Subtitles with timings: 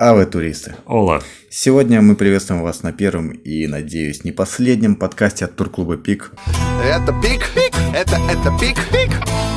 [0.00, 0.76] А вы туристы.
[0.86, 1.24] Ола.
[1.50, 6.30] Сегодня мы приветствуем вас на первом и, надеюсь, не последнем подкасте от турклуба Пик.
[6.84, 9.10] Это пик, пик, это, это пик, пик,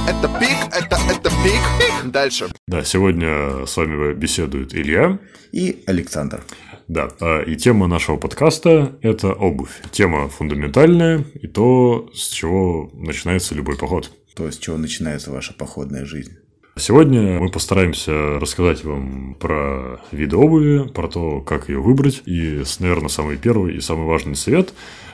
[0.10, 2.12] это пик, это, это пик, пик.
[2.12, 2.48] Дальше.
[2.68, 5.20] Да, сегодня с вами беседует Илья.
[5.52, 6.44] И Александр.
[6.88, 9.80] Да, а, и тема нашего подкаста– это обувь.
[9.92, 14.12] Тема фундаментальная и то, с чего начинается любой поход.
[14.36, 16.41] То, с чего начинается ваша походная жизнь.
[16.82, 22.24] Сегодня мы постараемся рассказать вам про виды обуви, про то, как ее выбрать.
[22.26, 24.74] И, наверное, самый первый и самый важный совет,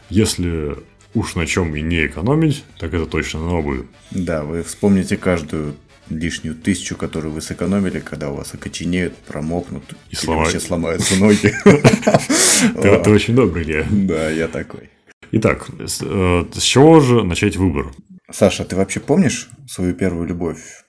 [0.09, 0.77] если
[1.13, 3.85] уж на чем и не экономить, так это точно на обуви.
[4.11, 5.75] Да, вы вспомните каждую
[6.09, 10.53] лишнюю тысячу, которую вы сэкономили, когда у вас окоченеют, промокнут и сломают.
[10.53, 11.53] вообще сломаются ноги.
[13.03, 13.85] Ты очень добрый, Илья.
[13.91, 14.89] Да, я такой.
[15.33, 17.91] Итак, с э, чего же начать выбор?
[18.31, 20.86] Sasha, ты вообще помнишь свою первую любовь?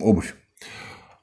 [0.00, 0.34] Обувь.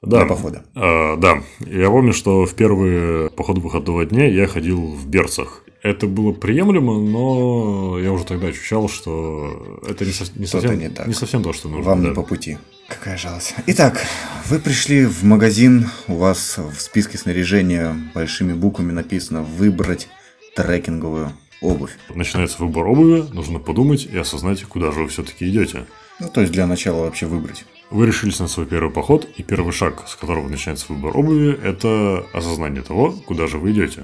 [0.01, 0.63] Да, для похода.
[0.75, 5.63] Э, да, я помню, что в первые походы выходного дня я ходил в берцах.
[5.83, 10.89] Это было приемлемо, но я уже тогда ощущал, что это не, со, не, совсем, не,
[10.89, 11.07] так.
[11.07, 11.85] не совсем то, что нужно.
[11.85, 12.09] Вам да.
[12.09, 12.57] не по пути.
[12.87, 13.55] Какая жалость.
[13.67, 14.05] Итак,
[14.47, 20.07] вы пришли в магазин, у вас в списке снаряжения большими буквами написано «Выбрать
[20.55, 21.97] трекинговую обувь».
[22.13, 25.85] Начинается выбор обуви, нужно подумать и осознать, куда же вы все-таки идете.
[26.21, 27.65] Ну, то есть для начала вообще выбрать.
[27.89, 32.25] Вы решились на свой первый поход, и первый шаг, с которого начинается выбор обуви, это
[32.31, 34.03] осознание того, куда же вы идете.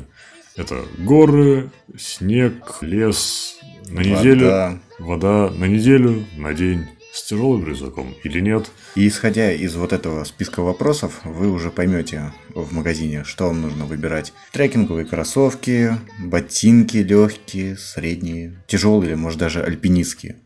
[0.56, 4.10] Это горы, снег, лес, на Вода.
[4.10, 8.72] неделю, вода на неделю, на день, с тяжелым рюкзаком или нет.
[8.96, 13.86] И исходя из вот этого списка вопросов, вы уже поймете в магазине, что вам нужно
[13.86, 14.34] выбирать.
[14.54, 20.38] Трекинговые кроссовки, ботинки легкие, средние, тяжелые или может даже альпинистские.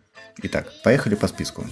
[0.44, 1.66] Итак, поехали по списку.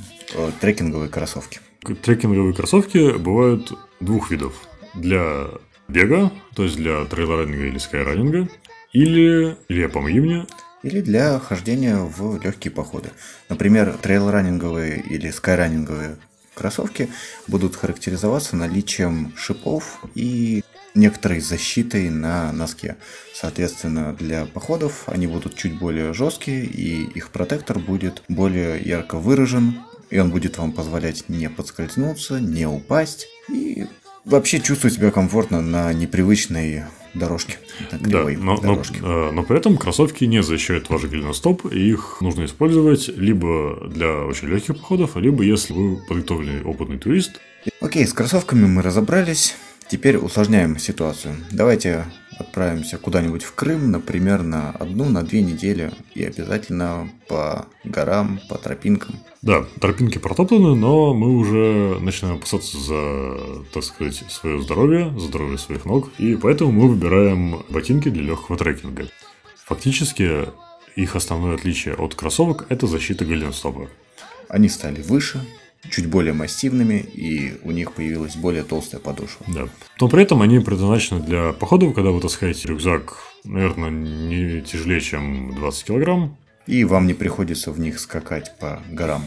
[0.62, 1.60] Трекинговые кроссовки.
[2.04, 4.54] Трекинговые кроссовки бывают двух видов.
[4.94, 5.48] Для
[5.88, 8.48] бега, то есть для трейлранинга или скайранинга,
[8.94, 10.46] или, или помоги мне,
[10.82, 13.10] Или для хождения в легкие походы.
[13.50, 16.18] Например, трейл-раннинговые или скайраннинговые
[16.60, 17.10] кроссовки
[17.48, 22.98] будут характеризоваться наличием шипов и некоторой защитой на носке.
[23.34, 29.80] Соответственно, для походов они будут чуть более жесткие, и их протектор будет более ярко выражен,
[30.10, 33.88] и он будет вам позволять не подскользнуться, не упасть, и
[34.26, 36.84] вообще чувствовать себя комфортно на непривычной
[37.14, 37.58] дорожке.
[37.92, 39.00] На Да, кривой но, но, дорожке.
[39.02, 44.26] э, но при этом кроссовки не защищают ваш голеностоп, и их нужно использовать либо для
[44.26, 47.40] очень легких походов, либо если вы подготовленный опытный турист.
[47.82, 49.56] Окей, с кроссовками мы разобрались.
[49.90, 51.36] Теперь усложняем ситуацию.
[51.52, 52.06] Давайте
[52.40, 55.92] отправимся куда-нибудь в Крым, например, на одну, на две недели.
[56.16, 59.16] И обязательно по горам, по тропинкам.
[59.42, 65.58] Да, тропинки протоптаны, но мы уже начинаем опасаться за, так сказать, свое здоровье, за здоровье
[65.58, 69.08] своих ног, и поэтому мы выбираем ботинки для легкого трекинга.
[69.66, 70.48] Фактически,
[70.96, 73.88] их основное отличие от кроссовок– это защита голеностопа.
[74.50, 75.46] Они стали выше,
[75.90, 79.46] чуть более массивными, и у них появилась более толстая подошва.
[79.48, 79.70] Да.
[80.00, 85.56] Но при этом они предназначены для походов, когда вы таскаете рюкзак, наверное, не тяжелее, чем
[85.56, 86.38] 20 килограмм.
[86.68, 89.24] И вам не приходится в них скакать по горам.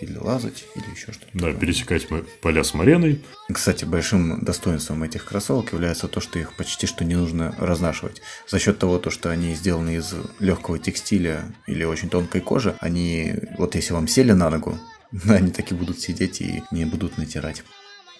[0.00, 1.30] Или лазать, или еще что-то.
[1.32, 2.06] Да, пересекать
[2.40, 3.22] поля с мареной.
[3.52, 8.22] Кстати, большим достоинством этих кроссовок является то, что их почти что не нужно разнашивать.
[8.46, 13.34] За счет того, то, что они сделаны из легкого текстиля или очень тонкой кожи, они,
[13.58, 14.78] вот если вам сели на ногу,
[15.28, 17.62] они так и будут сидеть и не будут натирать.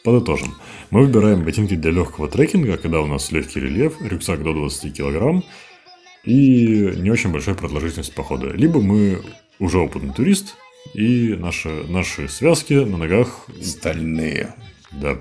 [0.02, 0.54] Подытожим.
[0.90, 5.44] Мы выбираем ботинки для легкого трекинга, когда у нас легкий рельеф, рюкзак до 20 килограмм
[6.24, 8.50] и не очень большая продолжительность похода.
[8.50, 9.22] Либо мы
[9.58, 10.56] уже опытный турист,
[10.92, 14.54] и наши, наши связки на ногах, Стальные.
[14.92, 15.16] да,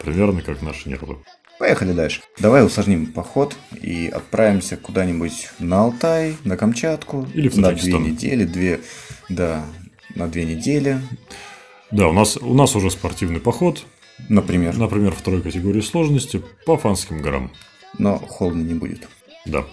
[0.00, 1.16] примерно как наши нервы.
[1.58, 2.20] Поехали дальше.
[2.38, 7.26] Давай усложним поход и отправимся куда-нибудь на Алтай, на Камчатку.
[7.34, 8.80] Или в на две недели, две,
[9.28, 9.64] да,
[10.14, 11.00] на две недели,
[11.90, 13.84] Да, у нас, у нас уже спортивный поход,
[14.28, 14.76] например.
[14.76, 17.50] например, второй категории сложности по Фанским горам.
[17.98, 19.08] Но холодно не будет.
[19.46, 19.64] Да.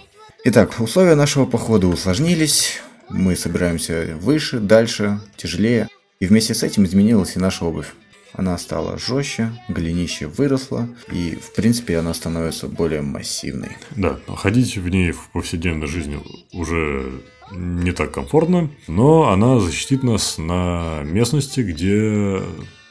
[0.44, 2.80] Итак, условия нашего похода усложнились.
[3.10, 5.88] Мы собираемся выше, дальше, тяжелее.
[6.20, 7.92] И вместе с этим изменилась и наша обувь.
[8.32, 13.70] Она стала жестче, голенище выросло, и, в принципе, она становится более массивной.
[13.96, 16.20] Да, ходить в ней в повседневной жизни
[16.52, 17.22] уже
[17.52, 22.42] не так комфортно, но она защитит нас на местности, где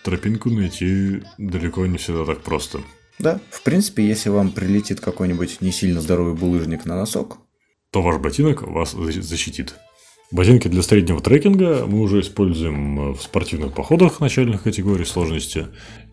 [0.04, 2.80] тропинку найти далеко не всегда так просто.
[3.20, 7.38] Да, в принципе, если вам прилетит какой-нибудь не сильно здоровый булыжник на носок,
[7.92, 9.76] То ваш ботинок вас за- защитит.
[10.32, 15.68] Ботинки для среднего трекинга мы уже используем в спортивных походах начальных категорий сложности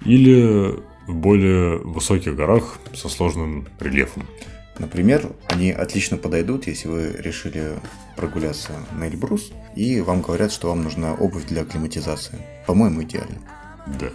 [0.04, 0.76] или
[1.08, 4.24] в более высоких горах со сложным рельефом.
[4.78, 7.72] Например, они отлично подойдут, если вы решили
[8.16, 12.38] прогуляться на Эльбрус, и вам говорят, что вам нужна обувь для акклиматизации.
[12.66, 13.38] По-моему, идеально.
[14.00, 14.08] Да.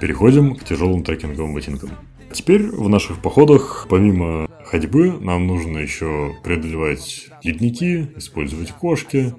[0.00, 1.90] Переходим к тяжелым трекинговым ботинкам.
[2.32, 9.34] Теперь в наших походах, помимо ходьбы, нам нужно еще преодолевать ледники, использовать кошки,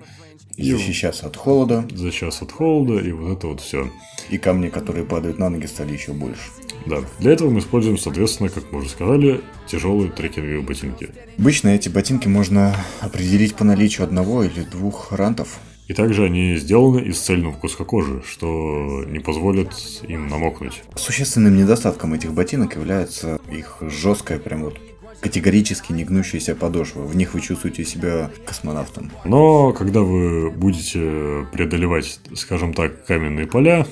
[0.55, 3.89] И защищаться от холода, защищаться от холода и вот это вот все.
[4.29, 6.43] и камни, которые падают на ноги, стали еще больше.
[6.85, 6.97] Да.
[7.19, 11.09] Для этого мы используем, соответственно, как мы уже сказали, тяжелые трекинговые ботинки.
[11.37, 15.59] Обычно эти ботинки можно определить по наличию одного или двух рантов.
[15.87, 19.71] И также они сделаны из цельного куска кожи, что не позволит
[20.07, 20.81] им намокнуть.
[20.95, 24.79] Существенным недостатком этих ботинок является их жесткая, прям вот
[25.21, 27.01] категорически не гнущаяся подошва.
[27.01, 29.11] В них вы чувствуете себя космонавтом.
[29.23, 33.85] Но когда вы будете преодолевать, скажем так, каменные поля,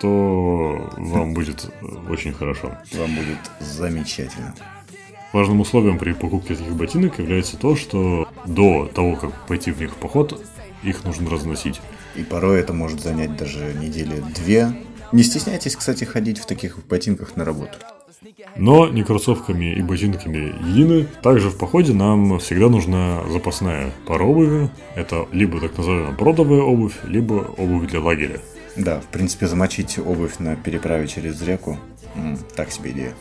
[0.00, 1.70] то вам будет
[2.08, 2.76] очень хорошо.
[2.92, 4.54] Вам будет замечательно.
[5.32, 9.92] Важным условием при покупке таких ботинок является то, что до того, как пойти в них
[9.92, 10.44] в поход,
[10.82, 11.80] их нужно разносить.
[12.16, 14.72] И порой это может занять даже недели две.
[15.12, 17.78] Не стесняйтесь, кстати, ходить в таких ботинках на работу.
[18.56, 21.06] Но не кроссовками и ботинками едины.
[21.22, 24.70] Также в походе нам всегда нужна запасная пара обуви.
[24.94, 28.40] Это либо так называемая бродовая обувь, либо обувь для лагеря.
[28.76, 31.78] Да, в принципе, замочить обувь на переправе через реку
[32.54, 33.14] так себе идея.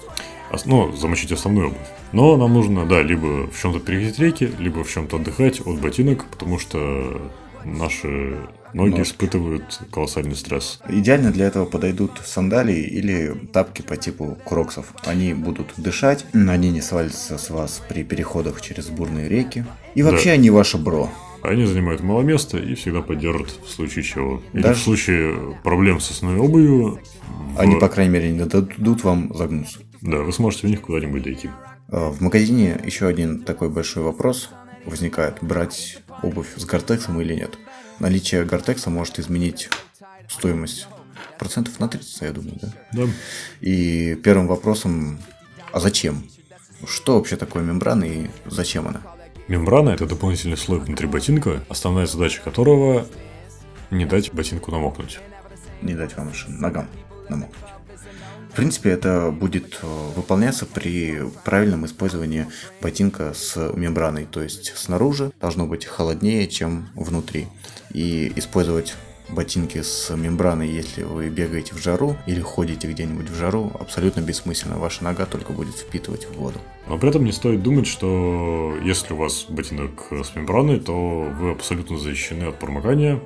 [0.66, 1.88] Ну, замочить основную обувь.
[2.12, 6.26] Но нам нужно, да, либо в чем-то переходить реки, либо в чем-то отдыхать от ботинок,
[6.26, 7.22] потому что
[7.64, 8.38] наши
[8.74, 9.04] ноги Ножки.
[9.04, 10.80] испытывают колоссальный стресс.
[10.88, 14.94] Идеально для этого подойдут сандалии или тапки по типу кроксов.
[15.06, 19.66] Они будут дышать, они не свалятся с вас при переходах через бурные реки.
[19.96, 20.34] И вообще Да.
[20.34, 21.10] они ваше бро.
[21.42, 24.42] Они занимают мало места и всегда поддержат в случае чего.
[24.54, 27.00] Или Даже- в случае проблем с основной обувью.
[27.56, 29.80] в- Они, по крайней мере, не дадут вам загнуться.
[30.02, 31.50] Да, вы сможете в них куда-нибудь дойти.
[31.92, 34.50] А, В магазине еще один такой большой вопрос
[34.86, 35.38] возникает.
[35.42, 37.58] Брать обувь с гортексом или нет?
[38.00, 39.70] Наличие гортекса может изменить
[40.30, 40.88] стоимость
[41.38, 42.68] процентов на 30, я думаю, да?
[42.94, 43.04] Да.
[43.62, 45.20] И первым вопросом,
[45.72, 46.24] а зачем?
[46.88, 49.02] Что вообще такое мембрана и зачем она?
[49.48, 53.06] Мембрана– это дополнительный слой внутри ботинка, основная задача которого–
[53.92, 55.20] не дать ботинку намокнуть.
[55.82, 56.88] Не дать вам ногам
[57.28, 57.79] намокнуть.
[58.50, 62.48] В принципе, это будет э, выполняться при правильном использовании
[62.82, 64.26] ботинка с мембраной.
[64.26, 67.48] То есть снаружи должно быть холоднее, чем внутри.
[67.94, 68.96] И использовать
[69.30, 74.78] ботинки с мембраной, если вы бегаете в жару или ходите где-нибудь в жару, абсолютно бессмысленно.
[74.78, 76.60] Ваша нога только будет впитывать в воду.
[76.88, 81.52] Но при этом не стоит думать, что если у вас ботинок с мембраной, то вы
[81.52, 83.20] абсолютно защищены от промокания.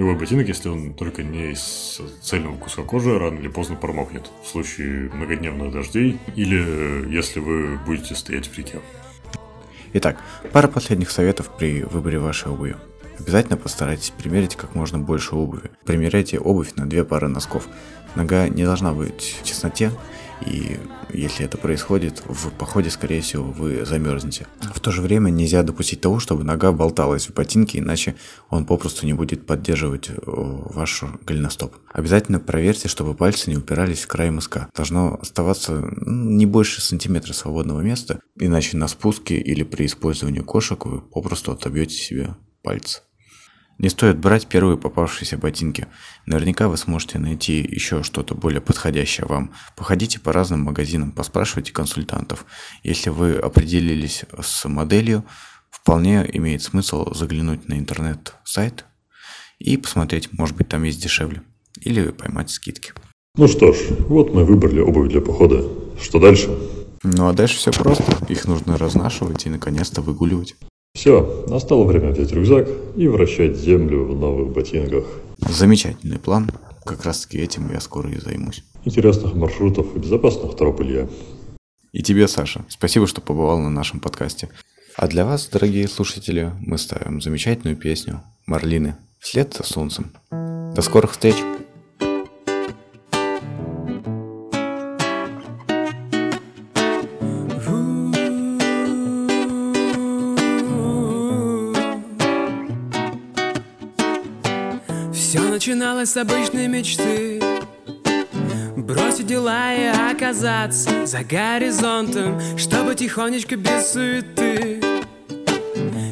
[0.00, 4.30] Любой ботинок, если он только не из цельного куска кожи, рано или поздно промокнет.
[4.42, 8.80] В случае многодневных дождей или если вы будете стоять в реке.
[9.92, 10.16] Итак,
[10.52, 12.76] пара последних советов при выборе вашей обуви.
[13.18, 15.64] Обязательно постарайтесь примерить как можно больше обуви.
[15.84, 17.68] Примеряйте обувь на две пары носков.
[18.14, 19.90] Нога не должна быть в тесноте,
[20.46, 20.78] и
[21.12, 24.46] если это происходит, в походе, скорее всего, вы замерзнете.
[24.74, 28.16] В то же время нельзя допустить того, чтобы нога болталась в ботинке, иначе
[28.48, 31.76] он попросту не будет поддерживать э, ваш голеностоп.
[31.92, 34.68] Обязательно проверьте, чтобы пальцы не упирались в край мыска.
[34.74, 40.84] Должно оставаться м, не больше сантиметра свободного места, иначе на спуске или при использовании кошек
[40.86, 43.02] вы попросту отобьете себе пальцы.
[43.80, 45.86] Не стоит брать первые попавшиеся ботинки.
[46.26, 49.54] Наверняка вы сможете найти еще что-то более подходящее вам.
[49.74, 52.44] Походите по разным магазинам, поспрашивайте консультантов.
[52.82, 55.24] Если вы определились с моделью,
[55.70, 58.84] вполне имеет смысл заглянуть на интернет-сайт
[59.58, 61.40] и посмотреть, может быть там есть дешевле.
[61.80, 62.92] Или поймать скидки.
[63.38, 65.66] Ну что ж, вот мы выбрали обувь для похода.
[65.98, 66.50] Что дальше?
[67.02, 68.26] Ну а дальше все просто.
[68.28, 70.54] Их нужно разнашивать и наконец-то выгуливать.
[70.94, 75.04] Все, настало время взять рюкзак и вращать землю в новых ботинках.
[75.38, 76.50] Замечательный план.
[76.84, 78.64] Как раз таки этим я скоро и займусь.
[78.84, 81.08] Интересных маршрутов и безопасных троп, Илья.
[81.92, 84.48] И тебе, Саша, спасибо, что побывал на нашем подкасте.
[84.96, 90.12] А для вас, дорогие слушатели, мы ставим замечательную песню Марлины «Вслед за солнцем».
[90.30, 91.36] До скорых встреч!
[105.60, 107.38] Начиналось с обычной мечты.
[108.78, 114.80] Бросить дела и оказаться за горизонтом Чтобы тихонечко без суеты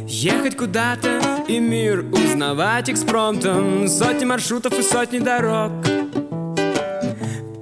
[0.07, 3.89] Ехать куда-то и мир узнавать экспромтом.
[3.89, 5.73] Сотни маршрутов и сотни дорог.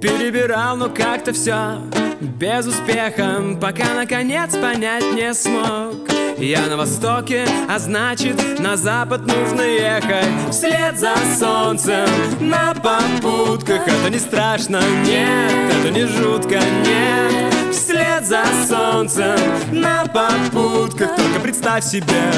[0.01, 1.77] Перебирал, но как-то все
[2.19, 6.16] без успеха, пока наконец понять не смог.
[6.39, 10.27] Я на востоке, а значит на запад нужно ехать.
[10.51, 12.07] Вслед за солнцем
[12.39, 13.87] на попутках.
[13.87, 17.73] Это не страшно, нет, это не жутко, нет.
[17.73, 19.35] Вслед за солнцем
[19.71, 21.15] на попутках.
[21.15, 22.31] Только представь себе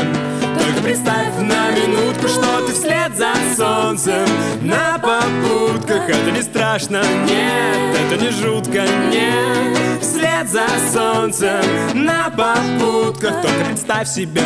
[0.58, 4.28] только представь на минутку, что ты вслед за солнцем.
[4.62, 10.02] На попутках Это не страшно, нет, это не жутко, нет.
[10.02, 11.62] Вслед за солнцем
[11.94, 14.44] на попутках Только представь себе,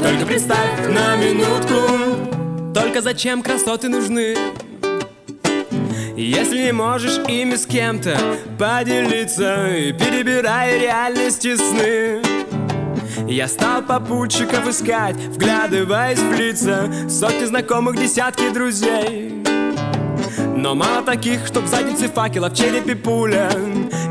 [0.00, 4.36] только представь на минутку Только зачем красоты нужны?
[6.16, 8.16] Если не можешь ими с кем-то
[8.58, 9.68] поделиться
[9.98, 12.27] Перебирая реальности сны
[13.34, 19.34] я стал попутчиков искать, вглядываясь в лица Сотни знакомых, десятки друзей.
[20.56, 23.48] Но мало таких, чтоб в заднице факела в черепе пуля.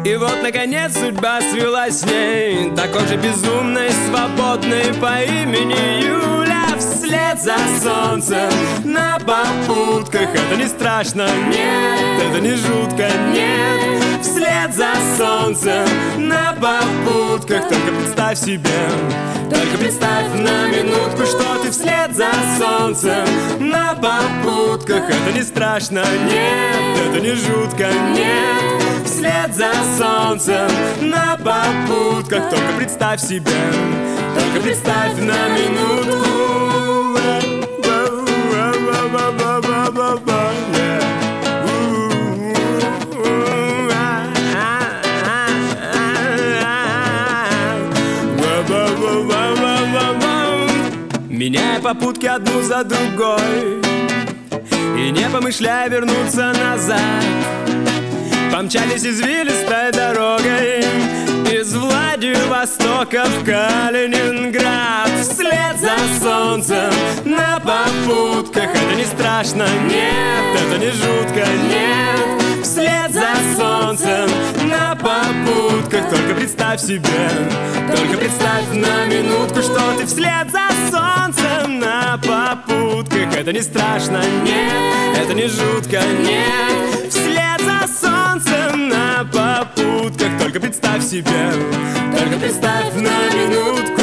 [0.06, 2.72] И вот, наконец, судьба свелась с ней.
[2.76, 8.50] Такой же безумной, свободной по имени Юля Вслед за солнцем.
[8.86, 17.68] На попутках Это не страшно, нет, это не жутко, нет Вслед за солнцем на попутках.
[17.70, 18.70] Только представь себе
[19.50, 23.26] только представь на минутку, что ты вслед за солнцем
[23.60, 25.10] На попутках.
[25.10, 29.06] Это не страшно, нет, это не жутко, нет.
[29.06, 30.70] Вслед за солнцем
[31.02, 32.50] на попутках.
[32.50, 33.52] Только представь себе,
[34.36, 36.77] только представь на минутку
[51.88, 53.82] попутки одну за другой.
[54.98, 57.00] И не помышляя вернуться назад
[58.52, 60.80] Помчались извилистой дорогой.
[61.50, 66.92] Из Владивостока в Калининград Вслед за солнцем
[67.24, 68.70] на попутках.
[68.76, 72.64] Это не страшно, нет, это не жутко, нет.
[72.64, 74.30] Вслед за солнцем
[74.68, 76.10] на попутках.
[76.10, 77.30] Только представь себе,
[77.96, 80.77] только представь на минутку Что ты вслед за
[83.48, 87.10] Это не страшно, нет, это не жутко, нет.
[87.10, 90.38] Вслед за солнцем на попутках.
[90.38, 91.54] Только представь себе,
[92.12, 93.97] только представь на минутку